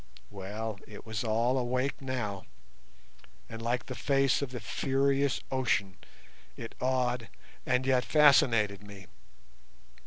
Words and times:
Well, 0.31 0.79
it 0.87 1.05
was 1.05 1.23
all 1.23 1.59
awake 1.59 2.01
now, 2.01 2.45
and 3.47 3.61
like 3.61 3.85
the 3.85 3.93
face 3.93 4.41
of 4.41 4.49
the 4.49 4.59
furious 4.59 5.41
ocean 5.51 5.95
it 6.57 6.73
awed 6.81 7.29
and 7.67 7.85
yet 7.85 8.03
fascinated 8.03 8.81
me. 8.81 9.05